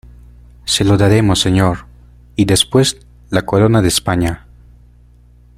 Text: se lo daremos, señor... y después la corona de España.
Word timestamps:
se 0.65 0.83
lo 0.83 0.97
daremos, 0.97 1.39
señor... 1.41 1.85
y 2.35 2.45
después 2.45 2.97
la 3.29 3.43
corona 3.45 3.83
de 3.83 3.89
España. 3.89 4.47